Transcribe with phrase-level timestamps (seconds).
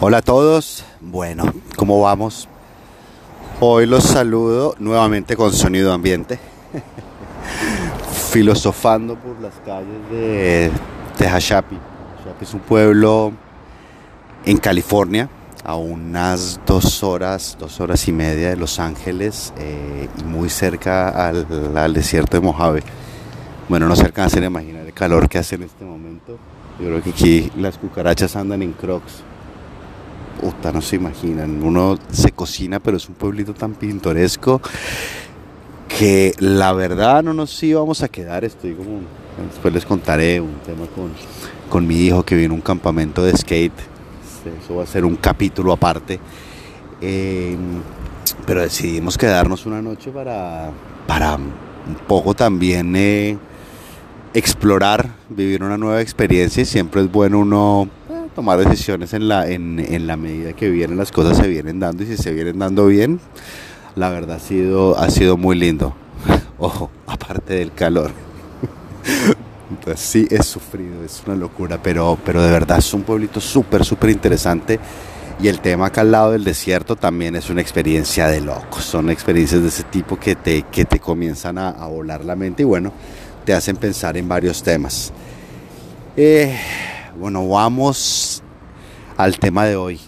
[0.00, 2.48] Hola a todos, bueno, ¿cómo vamos?
[3.58, 6.38] Hoy los saludo nuevamente con sonido ambiente,
[8.30, 10.70] filosofando por las calles de
[11.16, 11.76] Tehachapi.
[11.76, 13.32] Tehachapi es un pueblo
[14.44, 15.28] en California,
[15.64, 21.08] a unas dos horas, dos horas y media de Los Ángeles eh, y muy cerca
[21.08, 22.84] al, al, desierto de Mojave.
[23.68, 26.38] Bueno, no se alcanzan a imaginar el calor que hace en este momento.
[26.78, 29.24] Yo creo que aquí las cucarachas andan en crocs
[30.40, 31.62] puta, no se imaginan.
[31.62, 34.60] Uno se cocina, pero es un pueblito tan pintoresco
[35.88, 38.44] que la verdad no nos íbamos a quedar.
[38.44, 39.00] Estoy como,
[39.50, 41.10] después les contaré un tema con,
[41.68, 43.78] con mi hijo que viene a un campamento de skate.
[44.64, 46.20] Eso va a ser un capítulo aparte.
[47.00, 47.56] Eh,
[48.46, 50.70] pero decidimos quedarnos una noche para,
[51.06, 53.38] para un poco también eh,
[54.34, 57.88] explorar, vivir una nueva experiencia y siempre es bueno uno
[58.38, 62.04] tomar decisiones en la, en, en, la medida que vienen las cosas se vienen dando
[62.04, 63.18] y si se vienen dando bien,
[63.96, 65.92] la verdad ha sido, ha sido muy lindo.
[66.58, 68.12] Ojo, aparte del calor.
[69.70, 73.84] Entonces sí, es sufrido, es una locura, pero, pero de verdad es un pueblito súper,
[73.84, 74.78] súper interesante.
[75.40, 78.84] Y el tema acá al lado del desierto también es una experiencia de locos.
[78.84, 82.62] Son experiencias de ese tipo que te, que te comienzan a, a volar la mente
[82.62, 82.92] y bueno,
[83.44, 85.12] te hacen pensar en varios temas.
[86.16, 86.56] Eh,
[87.18, 88.44] bueno, vamos
[89.16, 90.00] al tema de hoy.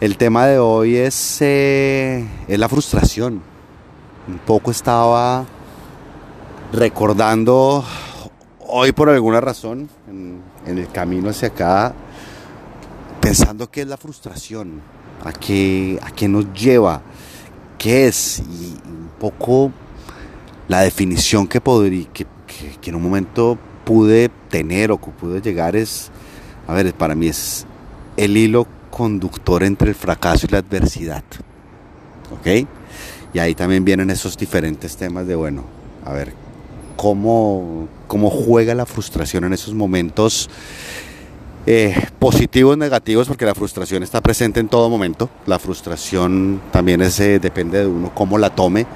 [0.00, 3.42] El tema de hoy es, eh, es la frustración.
[4.28, 5.44] Un poco estaba
[6.72, 7.84] recordando
[8.60, 11.92] hoy por alguna razón en, el camino hacia acá,
[13.20, 14.80] pensando qué es la frustración,
[15.24, 17.02] a qué, a qué nos lleva,
[17.78, 19.72] qué es y un poco
[20.68, 22.26] la definición que, podría, que,
[22.80, 26.10] que en un momento pude tener o que pude llegar es,
[26.66, 27.66] a ver, para mí es
[28.16, 31.24] el hilo conductor entre el fracaso y la adversidad.
[32.32, 32.66] ¿Ok?
[33.34, 35.64] Y ahí también vienen esos diferentes temas de, bueno,
[36.04, 36.32] a ver,
[36.96, 40.50] cómo, cómo juega la frustración en esos momentos
[41.64, 45.30] eh, positivos, negativos, porque la frustración está presente en todo momento.
[45.46, 48.86] La frustración también es, eh, depende de uno cómo la tome.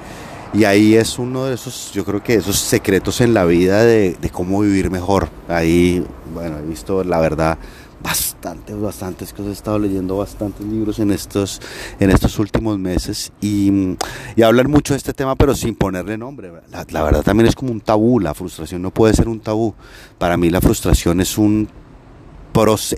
[0.53, 4.15] Y ahí es uno de esos, yo creo que esos secretos en la vida de,
[4.19, 5.29] de, cómo vivir mejor.
[5.47, 7.57] Ahí, bueno, he visto la verdad
[8.01, 9.47] bastantes, bastantes cosas.
[9.47, 11.61] He estado leyendo bastantes libros en estos,
[11.99, 13.95] en estos últimos meses y,
[14.35, 16.51] y hablan mucho de este tema, pero sin ponerle nombre.
[16.71, 18.19] La, la verdad también es como un tabú.
[18.19, 19.75] La frustración no puede ser un tabú.
[20.17, 21.67] Para mí la frustración es un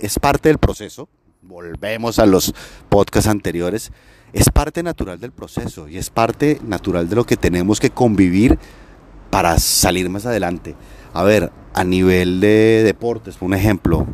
[0.00, 1.08] es parte del proceso.
[1.42, 2.54] Volvemos a los
[2.88, 3.92] podcasts anteriores
[4.32, 8.58] es parte natural del proceso y es parte natural de lo que tenemos que convivir
[9.30, 10.74] para salir más adelante.
[11.12, 14.06] A ver, a nivel de deportes, por un ejemplo,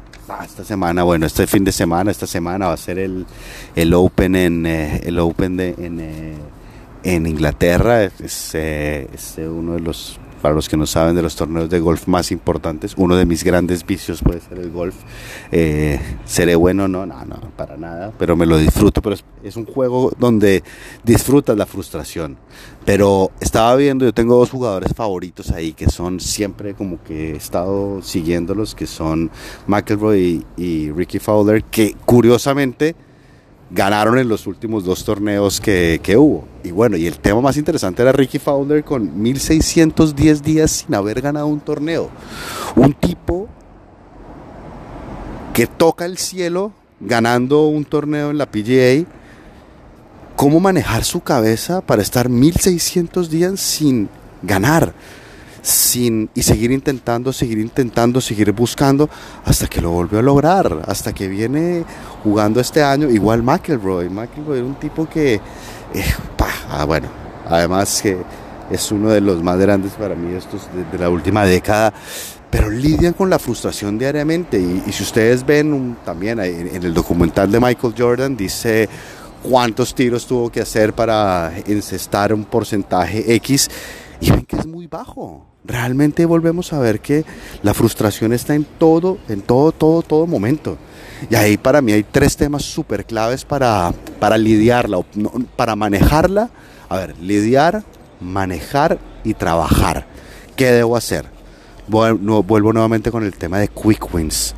[0.44, 3.26] esta semana, bueno, este fin de semana, esta semana va a ser el,
[3.74, 9.80] el Open en eh, el Open de, en, eh, Inglaterra, es, eh, es uno de
[9.80, 13.26] los para los que no saben de los torneos de golf más importantes, uno de
[13.26, 14.94] mis grandes vicios puede ser el golf.
[15.50, 16.88] Eh, ¿Seré bueno?
[16.88, 19.02] No, no, no, para nada, pero me lo disfruto.
[19.02, 20.62] Pero es, es, un juego donde
[21.04, 22.36] disfrutas la frustración.
[22.84, 27.36] Pero estaba viendo, yo tengo dos jugadores favoritos ahí que son siempre como que he
[27.36, 29.30] estado siguiéndolos, que son
[29.66, 32.94] McElroy y, y Ricky Fowler, que curiosamente
[33.70, 36.46] ganaron en los últimos dos torneos que, que, hubo.
[36.62, 41.20] Y bueno, y el tema más interesante era Ricky Fowler con 1610 días sin haber
[41.20, 42.10] ganado un torneo.
[42.76, 43.48] Un tipo
[45.52, 49.06] que toca el cielo ganando un torneo en la PGA.
[50.36, 54.08] ¿Cómo manejar su cabeza para estar 1600 días sin
[54.42, 54.92] ganar?
[55.66, 59.10] Sin y seguir intentando, seguir intentando, seguir buscando
[59.44, 61.84] hasta que lo volvió a lograr, hasta que viene
[62.22, 64.08] jugando este año igual McElroy.
[64.08, 66.04] McElroy era un tipo que, eh,
[66.70, 67.08] ah, bueno,
[67.48, 68.16] además que
[68.70, 71.92] es uno de los más grandes para mí estos de, la última década
[72.48, 74.58] pero lidian con la frustración diariamente.
[74.58, 78.88] Y, si ustedes ven también en, en, el documental de Michael Jordan, dice
[79.42, 83.68] cuántos tiros tuvo que hacer para encestar un porcentaje X,
[84.20, 85.55] y ven que es muy bajo.
[85.66, 87.24] Realmente volvemos a ver que
[87.62, 90.78] la frustración está en todo, en todo, todo, todo momento.
[91.28, 95.00] Y ahí para mí hay tres temas súper claves para, para lidiarla,
[95.56, 96.50] para manejarla.
[96.88, 97.82] A ver, lidiar,
[98.20, 100.06] manejar y trabajar.
[100.54, 101.26] ¿Qué debo hacer?
[101.88, 104.54] Vuelvo nuevamente con el tema de quick wins.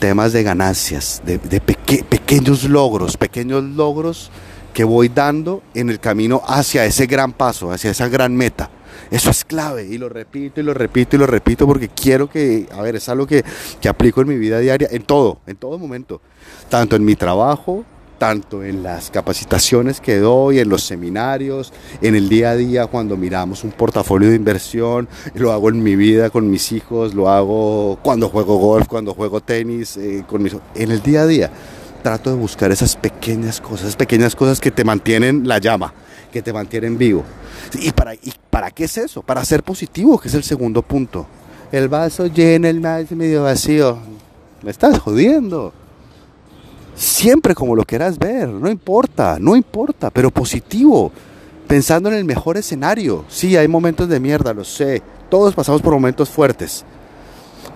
[0.00, 4.30] Temas de ganancias, de, de peque, pequeños logros, pequeños logros
[4.72, 8.70] que voy dando en el camino hacia ese gran paso, hacia esa gran meta.
[9.10, 12.68] Eso es clave y lo repito y lo repito y lo repito porque quiero que,
[12.72, 13.44] a ver, es algo que,
[13.80, 16.20] que aplico en mi vida diaria, en todo, en todo momento,
[16.68, 17.84] tanto en mi trabajo,
[18.20, 21.72] tanto en las capacitaciones que doy, en los seminarios,
[22.02, 25.96] en el día a día cuando miramos un portafolio de inversión, lo hago en mi
[25.96, 30.54] vida con mis hijos, lo hago cuando juego golf, cuando juego tenis, eh, con mis,
[30.74, 31.50] en el día a día.
[32.02, 35.92] Trato de buscar esas pequeñas cosas, pequeñas cosas que te mantienen la llama,
[36.32, 37.24] que te mantienen vivo.
[37.74, 39.22] ¿Y para, ¿Y para qué es eso?
[39.22, 41.26] Para ser positivo, que es el segundo punto.
[41.70, 43.98] El vaso lleno, el medio vacío.
[44.62, 45.72] Me estás jodiendo
[47.00, 51.10] siempre como lo quieras ver, no importa, no importa, pero positivo,
[51.66, 53.24] pensando en el mejor escenario.
[53.28, 56.84] Sí, hay momentos de mierda, lo sé, todos pasamos por momentos fuertes,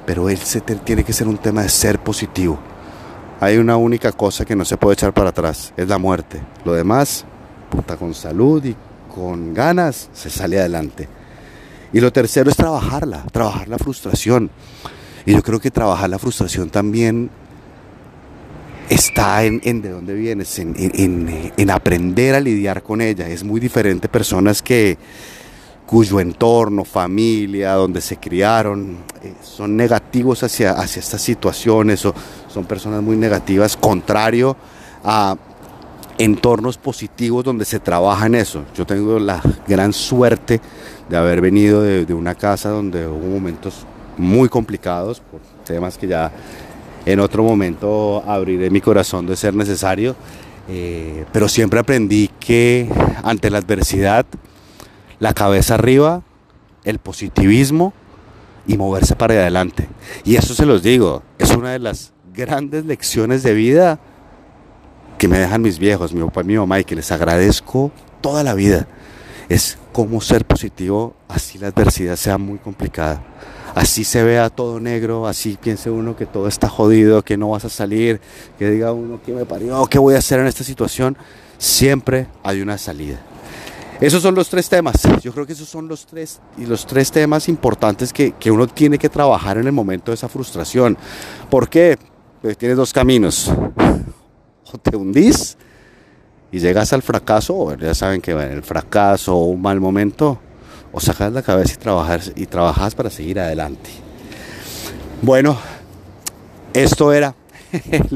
[0.04, 0.38] pero él
[0.84, 2.58] tiene que ser un tema de ser positivo.
[3.40, 6.40] Hay una única cosa que no se puede echar para atrás, es la muerte.
[6.64, 7.24] Lo demás,
[7.70, 8.76] puta, con salud y
[9.14, 11.08] con ganas, se sale adelante.
[11.92, 14.50] Y lo tercero es trabajarla, trabajar la frustración.
[15.26, 17.30] Y yo creo que trabajar la frustración también
[18.88, 23.28] está en, de dónde vienes, en, aprender a lidiar con ella.
[23.28, 24.98] Es muy diferente personas que
[25.86, 32.14] cuyo entorno, familia, donde se criaron, eh, son negativos hacia, hacia estas situaciones o
[32.48, 34.56] son personas muy negativas, contrario
[35.04, 35.36] a
[36.18, 38.64] entornos positivos donde se trabaja en eso.
[38.76, 40.60] Yo tengo la gran suerte
[41.08, 46.30] de haber venido de, una casa donde hubo momentos muy complicados por temas que ya
[47.04, 50.14] en otro momento abriré mi corazón de ser necesario,
[50.68, 52.88] eh, pero siempre aprendí que
[53.22, 54.24] ante la adversidad,
[55.18, 56.22] la cabeza arriba,
[56.84, 57.92] el positivismo
[58.66, 59.88] y moverse para adelante.
[60.24, 64.00] Y eso se los digo, es una de las grandes lecciones de vida
[65.18, 68.42] que me dejan mis viejos, mi papá y mi mamá, y que les agradezco toda
[68.42, 68.86] la vida.
[69.48, 73.22] Es cómo ser positivo, así la adversidad sea muy complicada
[73.74, 77.64] así se vea todo negro, así piense uno que todo está jodido, que no vas
[77.64, 78.20] a salir,
[78.58, 81.16] que diga uno que me parió, qué voy a hacer en esta situación,
[81.58, 83.20] siempre hay una salida.
[84.00, 85.02] Esos son los tres temas.
[85.22, 88.66] Yo creo que esos son los tres y los tres temas importantes que, que uno
[88.66, 90.96] tiene que trabajar en el momento de esa frustración.
[91.48, 91.98] ¿Por qué?
[92.42, 93.50] Pues tienes dos caminos.
[94.72, 95.56] O te hundís
[96.50, 100.40] y llegas al fracaso, ya saben que el fracaso o un mal momento
[100.92, 103.90] o sacas la cabeza y trabajas, y trabajas para seguir adelante.
[105.20, 105.58] Bueno,
[106.72, 107.34] esto era.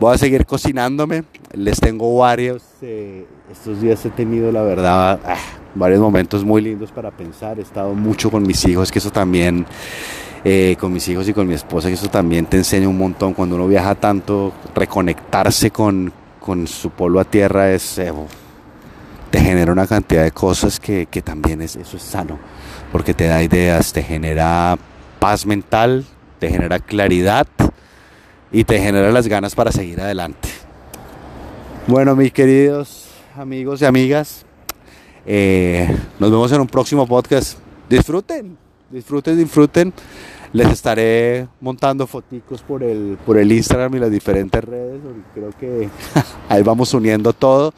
[0.00, 1.24] Voy a seguir cocinándome.
[1.56, 2.62] Les tengo varios.
[2.82, 5.36] Eh, estos días he tenido, la verdad, ah,
[5.74, 7.58] varios momentos muy lindos para pensar.
[7.58, 9.66] He estado mucho con mis hijos, que eso también.
[10.46, 13.32] Eh, con mis hijos y con mi esposa, que eso también te enseña un montón.
[13.32, 18.12] Cuando uno viaja tanto, reconectarse con, con su pueblo a tierra es, eh,
[19.30, 22.38] te genera una cantidad de cosas que, también es, eso es sano,
[22.92, 24.76] porque te da ideas, te genera
[25.18, 26.04] paz mental,
[26.38, 27.46] te genera claridad
[28.52, 30.50] y te genera las ganas para seguir adelante.
[31.86, 34.46] Bueno, mis queridos amigos y amigas,
[35.26, 37.58] eh, nos vemos en un próximo podcast.
[37.90, 38.56] Disfruten,
[38.90, 39.92] disfruten, disfruten.
[40.54, 44.98] Les estaré montando foticos por el, por el Instagram y las diferentes redes.
[45.34, 45.90] Creo que
[46.48, 47.74] ahí vamos uniendo todo.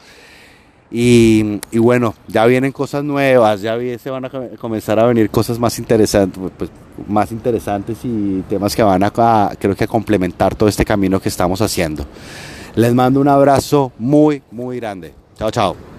[0.89, 5.77] Y, bueno, ya vienen cosas nuevas, ya se van a comenzar a venir cosas más
[5.79, 6.69] interesantes, pues,
[7.09, 11.27] más interesantes y temas que van a, creo que a complementar todo este camino que
[11.27, 12.05] estamos haciendo.
[12.77, 15.11] Les mando un abrazo muy, muy grande.
[15.35, 15.96] Chao, chao.